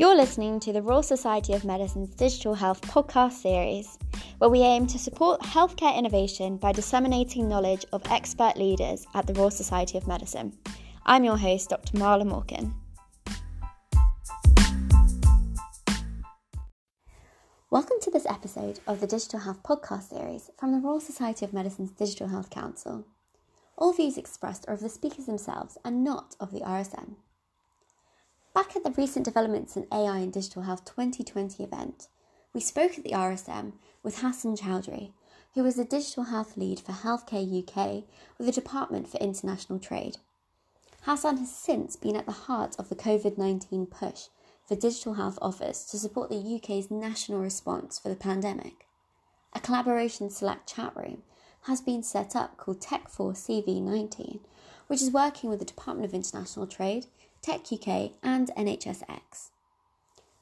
[0.00, 3.98] You're listening to the Royal Society of Medicine's Digital Health podcast series,
[4.38, 9.34] where we aim to support healthcare innovation by disseminating knowledge of expert leaders at the
[9.34, 10.56] Royal Society of Medicine.
[11.04, 11.98] I'm your host, Dr.
[11.98, 12.74] Marla Morgan.
[17.68, 21.52] Welcome to this episode of the Digital Health podcast series from the Royal Society of
[21.52, 23.04] Medicine's Digital Health Council.
[23.76, 27.16] All views expressed are of the speakers themselves and not of the RSM.
[28.52, 32.08] Back at the recent developments in AI and digital health 2020 event,
[32.52, 35.12] we spoke at the RSM with Hassan Chowdhury,
[35.54, 38.04] who is the digital health lead for Healthcare UK
[38.38, 40.16] with the Department for International Trade.
[41.02, 44.26] Hassan has since been at the heart of the COVID 19 push
[44.66, 48.86] for digital health offers to support the UK's national response for the pandemic.
[49.52, 51.22] A collaboration Slack chat room
[51.62, 54.40] has been set up called Tech4 CV19,
[54.88, 57.06] which is working with the Department of International Trade
[57.42, 59.50] Tech UK, and NHSX.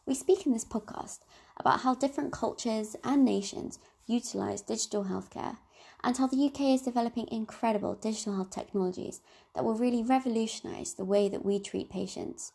[0.04, 1.20] We speak in this podcast
[1.56, 5.58] about how different cultures and nations utilise digital healthcare
[6.02, 9.20] and how the UK is developing incredible digital health technologies
[9.54, 12.52] that will really revolutionise the way that we treat patients.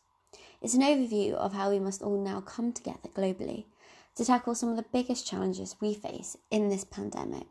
[0.60, 3.64] It's an overview of how we must all now come together globally
[4.16, 7.46] to tackle some of the biggest challenges we face in this pandemic.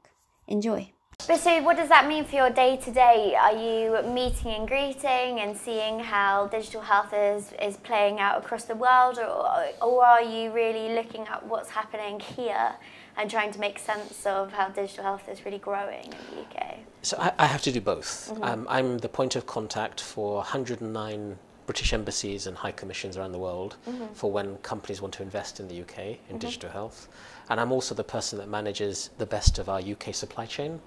[0.47, 0.91] Enjoy!
[1.25, 3.35] But so, what does that mean for your day to day?
[3.39, 8.65] Are you meeting and greeting and seeing how digital health is, is playing out across
[8.65, 12.73] the world, or, or are you really looking at what's happening here
[13.15, 16.79] and trying to make sense of how digital health is really growing in the UK?
[17.03, 18.29] So, I, I have to do both.
[18.29, 18.43] Mm-hmm.
[18.43, 23.39] Um, I'm the point of contact for 109 British embassies and high commissions around the
[23.39, 24.13] world mm-hmm.
[24.13, 26.37] for when companies want to invest in the UK in mm-hmm.
[26.39, 27.07] digital health.
[27.49, 30.81] And I'm also the person that manages the best of our UK supply chain.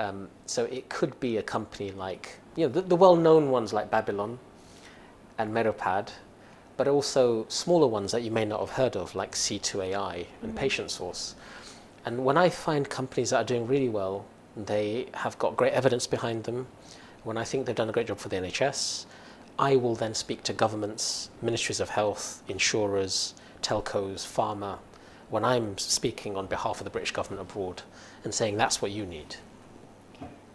[0.00, 3.90] Um, so it could be a company like, you know, the, the well-known ones like
[3.90, 4.38] Babylon
[5.36, 6.08] and Medopad,
[6.78, 10.56] but also smaller ones that you may not have heard of, like C2AI and mm-hmm.
[10.56, 11.34] Patient Source.
[12.06, 14.24] And when I find companies that are doing really well,
[14.56, 16.66] they have got great evidence behind them.
[17.22, 19.04] When I think they've done a great job for the NHS,
[19.58, 24.78] I will then speak to governments, ministries of health, insurers, telcos, pharma,
[25.28, 27.82] when I'm speaking on behalf of the British government abroad
[28.24, 29.36] and saying that's what you need.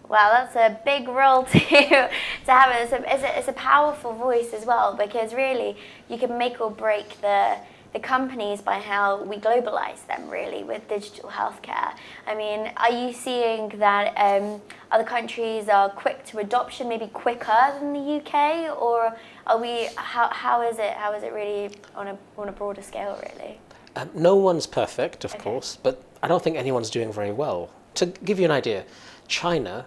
[0.08, 2.82] Wow, that's a big role to to have.
[2.82, 5.78] It's a, it's, a, it's a powerful voice as well because really
[6.10, 7.58] you can make or break the
[7.96, 11.94] the companies by how we globalize them really with digital healthcare.
[12.28, 14.62] I mean, are you seeing that um,
[14.92, 19.16] other countries are quick to adoption, maybe quicker than the UK, or
[19.48, 19.88] are we?
[19.96, 20.92] How, how is it?
[20.94, 23.60] How is it really on a on a broader scale, really?
[23.96, 25.44] Um, no one's perfect, of okay.
[25.44, 27.70] course, but I don't think anyone's doing very well.
[27.96, 28.84] To give you an idea,
[29.30, 29.86] China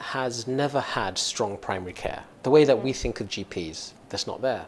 [0.00, 2.24] has never had strong primary care.
[2.42, 4.66] The way that we think of GPs, that's not there.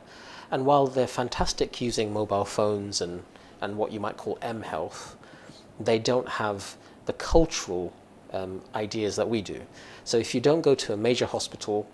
[0.50, 3.22] And while they're fantastic using mobile phones and,
[3.60, 5.16] and what you might call M health,
[5.78, 6.76] they don't have
[7.06, 7.92] the cultural
[8.32, 9.62] um, ideas that we do.
[10.04, 11.88] So if you don't go to a major hospital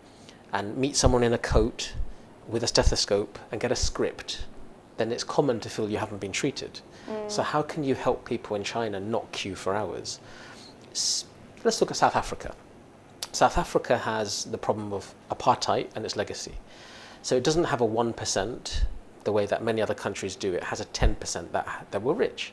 [0.52, 1.92] and meet someone in a coat
[2.48, 4.44] with a stethoscope and get a script,
[4.96, 6.80] then it's common to feel you haven't been treated.
[7.08, 7.30] Mm.
[7.30, 10.20] So how can you help people in China not queue for hours?
[11.62, 12.54] let's look at South Africa.
[13.32, 16.54] South Africa has the problem of apartheid and its legacy.
[17.22, 18.84] So it doesn't have a 1%
[19.24, 20.54] the way that many other countries do.
[20.54, 22.52] It has a 10% that, that were rich.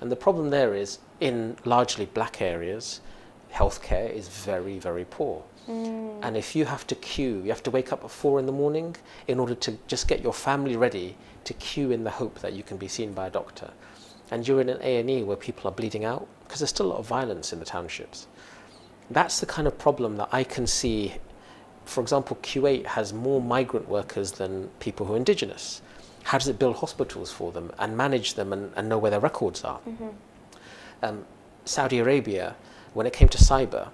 [0.00, 3.00] And the problem there is in largely black areas,
[3.52, 5.42] healthcare is very, very poor.
[5.68, 6.18] Mm.
[6.22, 8.52] And if you have to queue, you have to wake up at four in the
[8.52, 8.96] morning
[9.28, 12.62] in order to just get your family ready to queue in the hope that you
[12.62, 13.70] can be seen by a doctor.
[14.30, 16.98] And you're in an A&E where people are bleeding out because there's still a lot
[16.98, 18.26] of violence in the townships.
[19.10, 21.14] That's the kind of problem that I can see.
[21.84, 25.82] For example, Kuwait has more migrant workers than people who are indigenous.
[26.24, 29.20] How does it build hospitals for them and manage them and, and know where their
[29.20, 29.80] records are?
[29.80, 30.08] Mm-hmm.
[31.02, 31.24] Um,
[31.64, 32.54] Saudi Arabia,
[32.94, 33.88] when it came to cyber,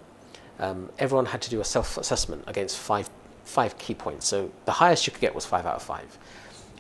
[0.59, 3.09] um, everyone had to do a self-assessment against five,
[3.45, 4.27] five key points.
[4.27, 6.19] So the highest you could get was five out of five.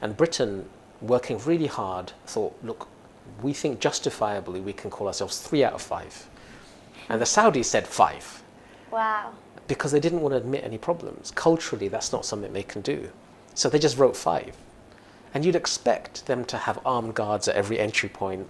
[0.02, 0.68] And Britain,
[1.00, 2.88] working really hard, thought, look,
[3.42, 6.28] we think justifiably we can call ourselves three out of five.
[7.08, 8.42] And the Saudis said five.
[8.90, 9.32] Wow.
[9.66, 11.30] Because they didn't want to admit any problems.
[11.30, 13.10] Culturally, that's not something they can do.
[13.54, 14.56] So they just wrote five.
[15.34, 18.46] And you'd expect them to have armed guards at every entry point.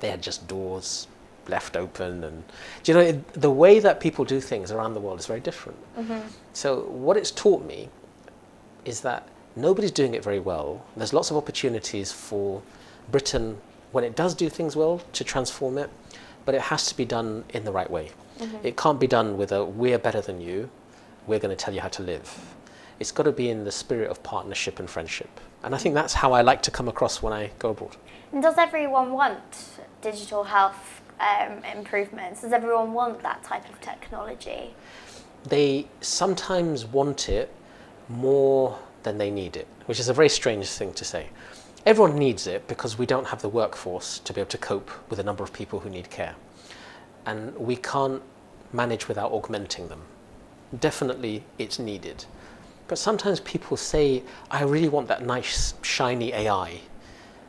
[0.00, 1.06] They had just doors
[1.48, 2.24] left open.
[2.24, 2.44] And
[2.82, 5.40] do you know, it, the way that people do things around the world is very
[5.40, 5.78] different.
[5.96, 6.20] Mm-hmm.
[6.52, 7.88] So what it's taught me
[8.84, 10.84] is that nobody's doing it very well.
[10.96, 12.62] There's lots of opportunities for
[13.10, 13.58] Britain,
[13.92, 15.90] when it does do things well, to transform it
[16.44, 18.10] but it has to be done in the right way.
[18.38, 18.66] Mm-hmm.
[18.66, 20.70] It can't be done with a we're better than you,
[21.26, 22.54] we're going to tell you how to live.
[22.98, 25.40] It's got to be in the spirit of partnership and friendship.
[25.62, 27.96] And I think that's how I like to come across when I go abroad.
[28.32, 29.40] And does everyone want
[30.00, 32.42] digital health um, improvements?
[32.42, 34.74] Does everyone want that type of technology?
[35.44, 37.52] They sometimes want it
[38.08, 41.28] more than they need it, which is a very strange thing to say.
[41.84, 45.16] Everyone needs it because we don't have the workforce to be able to cope with
[45.16, 46.36] the number of people who need care.
[47.26, 48.22] And we can't
[48.72, 50.02] manage without augmenting them.
[50.78, 52.24] Definitely it's needed.
[52.86, 56.80] But sometimes people say, I really want that nice, shiny AI.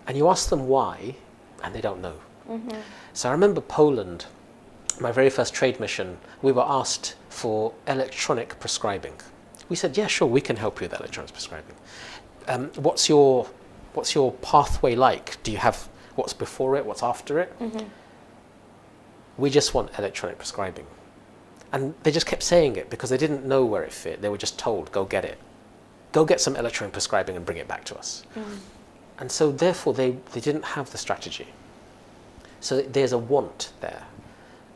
[0.07, 1.15] And you ask them why,
[1.63, 2.15] and they don't know.
[2.49, 2.79] Mm-hmm.
[3.13, 4.25] So I remember Poland,
[4.99, 9.13] my very first trade mission, we were asked for electronic prescribing.
[9.69, 11.75] We said, yeah, sure, we can help you with electronic prescribing.
[12.47, 13.47] Um, what's your
[13.93, 15.41] what's your pathway like?
[15.43, 17.57] Do you have what's before it, what's after it?
[17.59, 17.87] Mm-hmm.
[19.37, 20.85] We just want electronic prescribing.
[21.71, 24.21] And they just kept saying it because they didn't know where it fit.
[24.21, 25.39] They were just told, go get it.
[26.11, 28.23] Go get some electronic prescribing and bring it back to us.
[28.35, 28.57] Mm.
[29.17, 31.47] And so, therefore, they, they didn't have the strategy.
[32.59, 34.03] So, there's a want there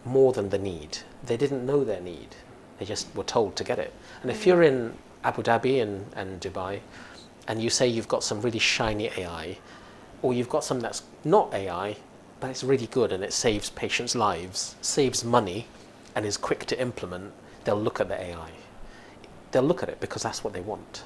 [0.06, 1.00] more than the need.
[1.24, 2.36] They didn't know their need,
[2.80, 3.94] they just were told to get it.
[4.22, 4.46] And if mm.
[4.48, 6.80] you're in Abu Dhabi and, and Dubai,
[7.48, 9.58] and you say you've got some really shiny AI,
[10.22, 11.98] or you've got something that's not AI,
[12.40, 15.68] but it's really good and it saves patients' lives, saves money,
[16.16, 17.32] and is quick to implement,
[17.64, 18.50] they'll look at the AI.
[19.52, 21.04] They'll look at it because that's what they want.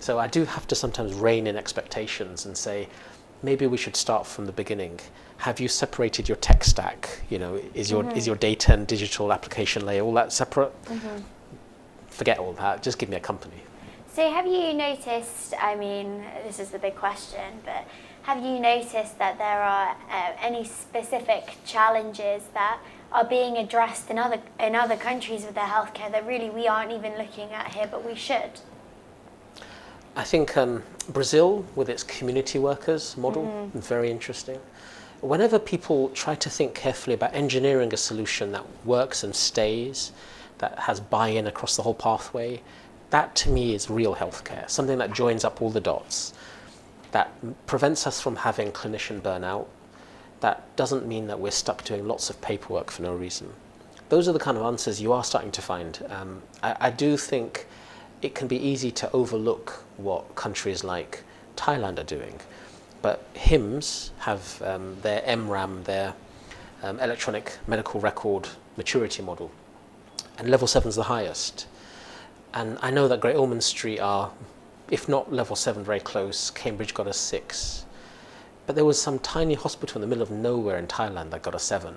[0.00, 2.88] So I do have to sometimes rein in expectations and say,
[3.42, 4.98] maybe we should start from the beginning.
[5.38, 7.20] Have you separated your tech stack?
[7.28, 8.16] You know, is your mm-hmm.
[8.16, 10.72] is your data and digital application layer all that separate?
[10.84, 11.18] Mm-hmm.
[12.08, 12.82] Forget all that.
[12.82, 13.62] Just give me a company.
[14.12, 15.54] So, have you noticed?
[15.60, 17.84] I mean, this is the big question, but
[18.22, 22.80] have you noticed that there are uh, any specific challenges that
[23.12, 26.90] are being addressed in other in other countries with their healthcare that really we aren't
[26.90, 28.50] even looking at here, but we should?
[30.16, 33.78] I think um, Brazil, with its community workers model, mm-hmm.
[33.78, 34.58] very interesting.
[35.20, 40.10] Whenever people try to think carefully about engineering a solution that works and stays,
[40.58, 42.60] that has buy-in across the whole pathway,
[43.10, 46.32] that to me is real healthcare, something that joins up all the dots,
[47.12, 47.32] that
[47.66, 49.66] prevents us from having clinician burnout.
[50.40, 53.52] That doesn't mean that we're stuck doing lots of paperwork for no reason.
[54.08, 56.04] Those are the kind of answers you are starting to find.
[56.08, 57.66] Um, I, I do think
[58.22, 61.24] it can be easy to overlook what countries like
[61.56, 62.40] Thailand are doing.
[63.02, 66.14] But HIMSS have um, their EMRAM, their
[66.82, 69.50] um, electronic medical record maturity model,
[70.38, 71.66] and level 7 is the highest.
[72.52, 74.30] And I know that Great Ormond Street are,
[74.90, 76.50] if not level seven, very close.
[76.50, 77.84] Cambridge got a six.
[78.66, 81.54] But there was some tiny hospital in the middle of nowhere in Thailand that got
[81.54, 81.94] a seven.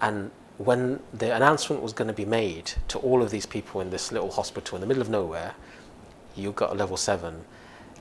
[0.00, 3.90] And when the announcement was going to be made to all of these people in
[3.90, 5.54] this little hospital in the middle of nowhere,
[6.34, 7.44] you got a level seven.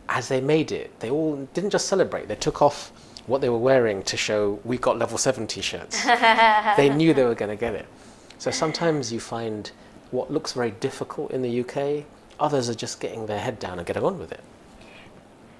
[0.09, 2.91] As they made it, they all didn't just celebrate, they took off
[3.27, 6.03] what they were wearing to show we got level seven t shirts.
[6.77, 7.85] they knew they were going to get it.
[8.37, 9.69] So sometimes you find
[10.11, 12.05] what looks very difficult in the UK,
[12.39, 14.41] others are just getting their head down and getting on with it.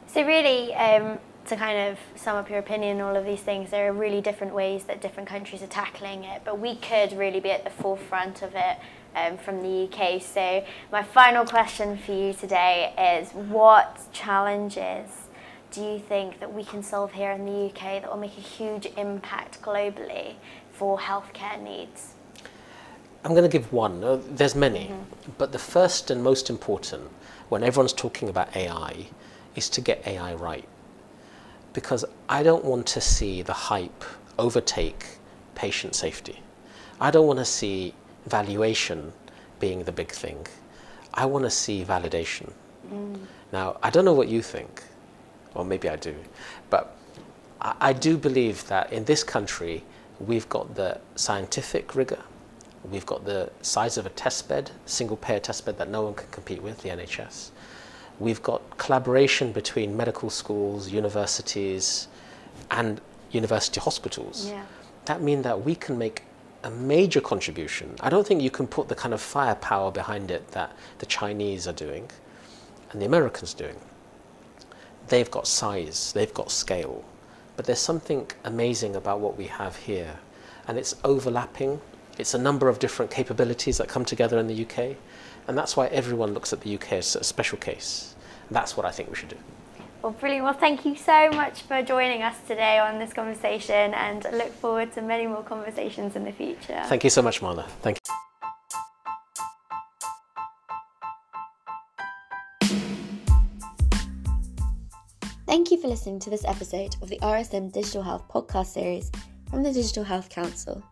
[0.08, 3.72] So, really, um, to kind of sum up your opinion on all of these things,
[3.72, 7.40] there are really different ways that different countries are tackling it, but we could really
[7.40, 8.78] be at the forefront of it
[9.16, 10.22] um, from the UK.
[10.22, 15.10] So, my final question for you today is what challenges
[15.72, 18.42] do you think that we can solve here in the UK that will make a
[18.42, 20.36] huge impact globally
[20.72, 22.14] for healthcare needs?
[23.28, 24.02] I'm going to give one.
[24.06, 25.32] Uh, there's many, mm-hmm.
[25.38, 27.04] but the first and most important
[27.50, 29.08] when everyone's talking about AI
[29.54, 30.64] is to get AI right.
[31.74, 34.06] Because I don't want to see the hype
[34.40, 35.06] overtake
[35.56, 36.42] patient safety.
[37.02, 37.94] I don't want to see
[38.28, 39.12] valuation
[39.60, 40.48] being the big thing.
[41.14, 42.54] I want to see validation.
[42.90, 43.20] Mm.
[43.52, 44.84] Now, I don't know what you think,
[45.54, 46.16] or maybe I do,
[46.70, 46.96] but
[47.60, 49.84] I, I do believe that in this country,
[50.18, 52.24] we've got the scientific rigor,
[52.92, 56.14] We've got the size of a test bed, single payer test bed that no one
[56.14, 57.50] can compete with, the NHS.
[58.20, 62.08] We've got collaboration between medical schools, universities,
[62.72, 63.02] and
[63.32, 64.50] university hospitals.
[64.50, 64.64] Yeah.
[65.06, 66.24] That means that we can make
[66.64, 67.96] a major contribution.
[68.00, 71.68] I don't think you can put the kind of firepower behind it that the Chinese
[71.68, 72.10] are doing
[72.92, 73.76] and the Americans doing.
[75.10, 77.06] They've got size, they've got scale,
[77.56, 80.20] but there's something amazing about what we have here,
[80.68, 81.80] and it's overlapping
[82.20, 84.98] it's a number of different capabilities that come together in the UK,
[85.48, 88.16] and that's why everyone looks at the UK as a special case.
[88.48, 89.38] And that's what I think we should do.
[90.02, 90.46] Well, brilliant.
[90.46, 94.94] Well, thank you so much for joining us today on this conversation, and look forward
[94.94, 96.82] to many more conversations in the future.
[96.86, 97.68] Thank you so much, Marla.
[97.82, 98.14] Thank you.
[105.46, 109.12] Thank you for listening to this episode of the RSM Digital Health podcast series
[109.50, 110.84] from the Digital Health Council.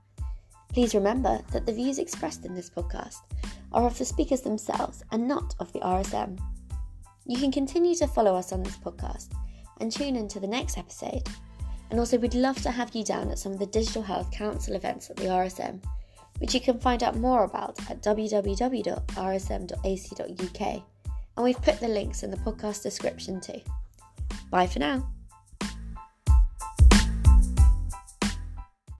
[0.76, 3.22] Please remember that the views expressed in this podcast
[3.72, 6.38] are of the speakers themselves and not of the RSM.
[7.26, 9.30] You can continue to follow us on this podcast
[9.80, 11.30] and tune in to the next episode.
[11.90, 14.76] And also, we'd love to have you down at some of the Digital Health Council
[14.76, 15.82] events at the RSM,
[16.40, 18.44] which you can find out more about at www.rsm.ac.uk.
[21.38, 23.62] And we've put the links in the podcast description too.
[24.52, 25.10] Bye for now.